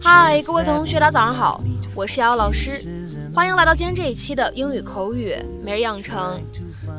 [0.00, 1.62] 嗨，各位同学，大家早上好，
[1.94, 2.82] 我是瑶瑶老师，
[3.34, 6.42] 欢迎来到今天这一期的英语口语每日养成。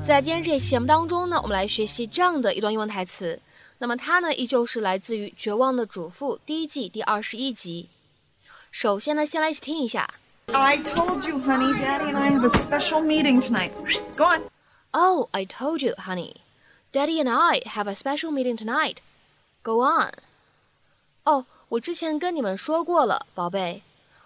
[0.04, 3.40] 在今天这期节目当中呢，我们来学习这样的一段英文台词。
[3.80, 7.90] 那么它呢，依旧是来自于《绝望的主妇》第一季第二十一集。
[8.72, 10.08] 首先呢，先来一起听一下。
[10.52, 13.72] I told you, honey, Daddy and I have a special meeting tonight.
[14.16, 14.42] Go on.
[14.92, 16.36] Oh, I told you, honey.
[16.92, 18.98] Daddy and I have a special meeting tonight.
[19.63, 20.13] Go on.
[21.25, 23.83] 哦，我之前跟你们说过了，宝贝，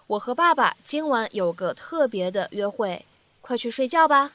[0.07, 3.05] 我和爸爸今晚有个特别的约会，
[3.41, 4.31] 快去睡觉吧。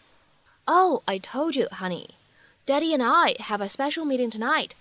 [0.66, 2.08] Oh, I told you, honey.
[2.66, 4.72] Daddy and I have a special meeting tonight.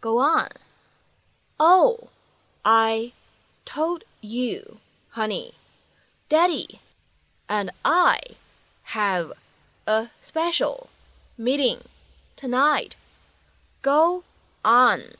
[0.00, 0.50] Go on.
[1.56, 2.08] Oh,
[2.62, 3.12] I
[3.64, 4.78] told you,
[5.12, 5.54] honey.
[6.28, 6.80] Daddy
[7.46, 8.20] and I
[8.88, 9.32] have
[9.86, 10.88] a special
[11.38, 11.78] meeting
[12.36, 12.92] tonight.
[13.80, 14.24] Go
[14.62, 15.14] on.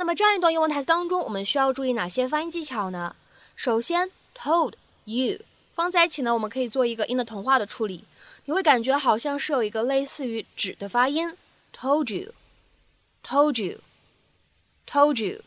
[0.00, 3.14] 那么这样一段英文台词当中，我们需要注意哪些发音技巧呢？
[3.54, 4.72] 首先，told
[5.04, 5.40] you
[5.74, 8.04] 放在一起呢，我们可以做一个音的同化的处理，
[8.46, 11.36] 你会感觉好像是有一个类似于指的发音
[11.78, 15.42] ，told you，told you，told you。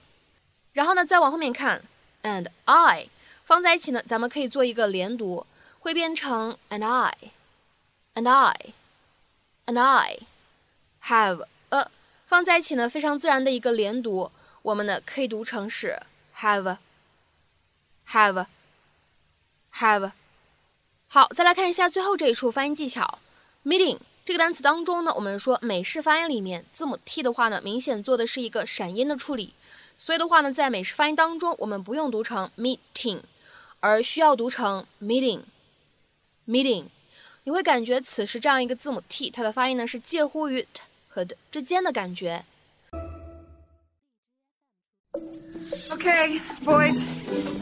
[0.73, 1.83] 然后呢，再往后面看
[2.21, 3.09] ，and I
[3.43, 5.47] 放在一起呢，咱们可以做一个连读，
[5.79, 10.19] 会变成 and I，and I，and I
[11.05, 11.89] have a
[12.27, 14.31] 放在一起呢，非常自然的一个连读，
[14.63, 15.99] 我们呢可以读成是
[16.37, 16.77] have，have，have。
[21.07, 23.19] 好，再来看一下最后这一处发音技巧
[23.63, 29.53] ，meeting 这个单词当中呢，我们说美式发音里面字母 t 的话呢，明显做的是一个闪音的处理，
[29.97, 33.21] 所以的话呢，在美式发音当中，我们不用读成 meeting。
[33.81, 36.85] 而需要读成 meeting，meeting，
[37.43, 42.45] 你会感觉此时这样一个字母 t，它的发音呢是介乎于 t 和 d 之间的感觉。
[46.05, 47.05] Okay, boys,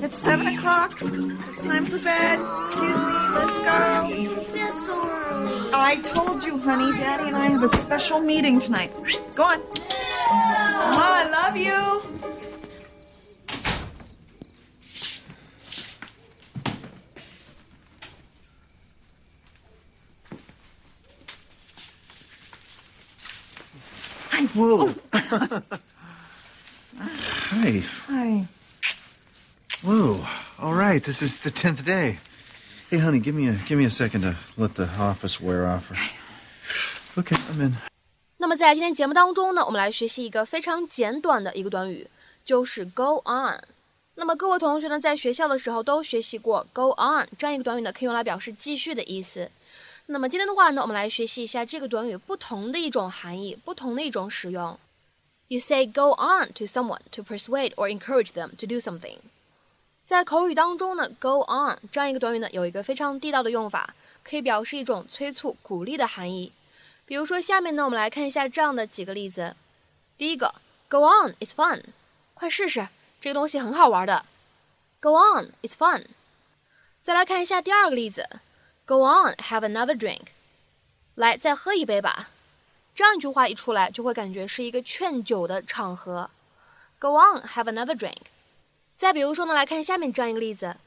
[0.02, 0.98] it's seven o'clock.
[1.00, 2.40] It's time for bed.
[2.40, 4.10] Excuse me, let's go.
[4.56, 5.70] That's so early.
[5.72, 8.92] I told you, honey, Daddy and I have a special meeting tonight.
[9.36, 9.60] Go on.
[10.90, 12.02] Mama, I love you.
[24.56, 24.96] Whoa.
[27.52, 27.84] Hi.
[28.08, 28.48] Hi.
[29.84, 30.26] Whoa.
[30.58, 31.04] All right.
[31.04, 32.20] This is the tenth day.
[32.90, 35.92] Hey, honey, give me a give me a second to let the office wear off.
[37.18, 37.76] Okay, I'm in.
[38.38, 42.08] 那么在今天节目当中呢，我们来学习一个非常简短的一个短语，
[42.46, 43.60] 就是 go on。
[44.16, 49.52] 那么各位同学呢，在学校的时候都学习过 go on 这样一个短语呢，可以用来表示继续的意思。
[50.06, 54.80] 那么今天的话呢，我们来学习一下这个短语不同的一种含义，不同的一种使用。
[55.51, 59.19] You say go on to someone to persuade or encourage them to do something。
[60.05, 63.95] 在口语当中呢，go on 这样一个短语呢，有一个非常地道的用法，
[64.25, 66.53] 可以表示一种催促、鼓励的含义。
[67.05, 69.55] 比如说下面呢，我们来看一下这样的几个例子。
[70.19, 70.55] 第一个，
[70.89, 71.83] Go on，it's fun，
[72.35, 72.89] 快试试，
[73.21, 74.25] 这个东西很好玩的。
[75.01, 76.05] Go on，it's fun。
[77.03, 78.29] 再来看一下第二个例子。
[78.85, 80.27] Go on, have another drink。
[81.15, 82.31] 来，再喝一杯吧。
[83.02, 86.30] 这样一句话一出来，就会感觉是一个劝酒的场合。
[87.00, 88.28] Go on, have another drink。
[88.96, 90.78] 再比如说呢，来看下面这样一个例子。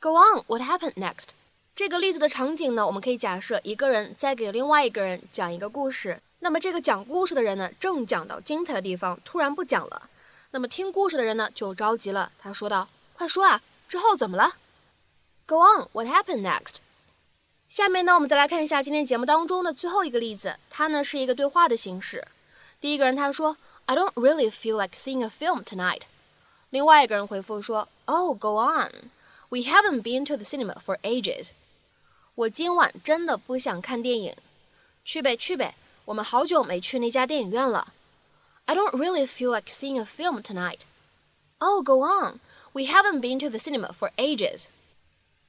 [0.00, 1.28] Go on, what happened next？
[1.76, 6.20] 这个例子的场景呢，我们可以假设一个人在给另外一个人讲一个故事。
[6.40, 10.10] 那么这个讲故事的人呢，正讲到精彩的地方，突然不讲了。
[10.50, 12.32] 那么听故事的人呢，就着急了。
[12.36, 14.54] 他说道：“快说啊，之后怎么了
[15.46, 16.78] ？”Go on, what happened next？
[17.70, 22.26] 下面呢，我们再来看一下今天节目当中的最后一个例子，它呢是一个对话的形式。
[22.80, 26.00] 第一个人他说：“I don't really feel like seeing a film tonight。”
[26.70, 29.12] 另外一个人回复说：“Oh, go on.
[29.50, 31.50] We haven't been to the cinema for ages。”
[32.34, 34.34] 我今晚真的不想看电影。
[35.04, 35.76] 去呗去呗，
[36.06, 37.92] 我们好久没去那家电影院了。
[38.64, 40.80] I don't really feel like seeing a film tonight.
[41.58, 42.40] Oh, go on.
[42.72, 44.64] We haven't been to the cinema for ages.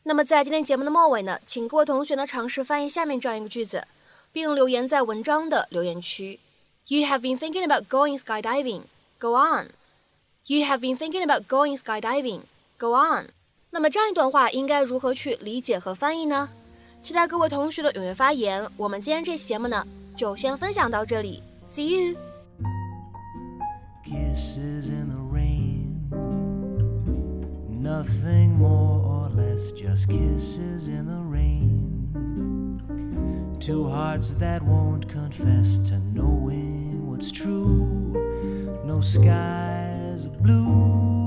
[0.04, 3.86] 那么在今天节目的末尾呢，请各位同学呢尝试翻译下面这样一个句子，
[4.32, 6.40] 并留言在文章的留言区。
[6.88, 8.82] You have been thinking about going skydiving.
[9.20, 9.68] Go on.
[10.48, 12.42] You have been thinking about going skydiving.
[12.80, 13.28] Go on.
[13.70, 16.50] 那么这样一段话应该如何去理解和翻译呢？
[17.02, 18.68] 期待各位同学的踊跃发言。
[18.78, 21.44] 我们今天这期节目呢，就先分享到这里。
[21.66, 22.18] See you.
[27.82, 32.80] Nothing more or less, just kisses in the rain.
[33.60, 38.82] Two hearts that won't confess to knowing what's true.
[38.86, 39.72] No sky
[40.42, 41.21] blue.